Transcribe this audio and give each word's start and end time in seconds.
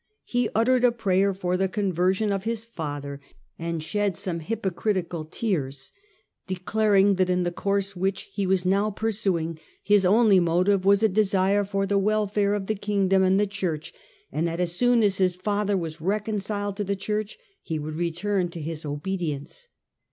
He 0.25 0.49
uttered 0.55 0.83
a 0.83 0.91
prayer 0.91 1.31
for 1.31 1.55
the 1.55 1.67
conversion 1.67 2.31
of 2.31 2.43
his 2.43 2.65
father 2.65 3.21
and 3.59 3.83
shed 3.83 4.15
some 4.17 4.39
hypocritical 4.39 5.25
tears, 5.25 5.91
declaring 6.47 7.17
that, 7.17 7.29
in 7.29 7.43
the 7.43 7.51
course 7.51 7.95
which 7.95 8.23
he 8.33 8.47
was 8.47 8.65
now 8.65 8.89
pursuing, 8.89 9.59
his 9.83 10.03
only 10.03 10.39
motive 10.39 10.85
was 10.85 11.03
a 11.03 11.07
desire 11.07 11.63
for 11.63 11.85
the 11.85 11.99
welfare 11.99 12.55
of 12.55 12.65
the 12.65 12.73
kingdom 12.73 13.21
and 13.21 13.39
the 13.39 13.45
Church, 13.45 13.93
and 14.31 14.47
that 14.47 14.59
as 14.59 14.71
soon 14.75 15.03
as 15.03 15.19
his 15.19 15.35
father 15.35 15.77
was 15.77 16.01
reconciled 16.01 16.77
to 16.77 16.83
the 16.83 16.95
Church 16.95 17.37
he 17.61 17.77
would 17.77 17.93
return 17.93 18.49
to 18.49 18.59
his 18.59 18.83
obedience. 18.83 19.67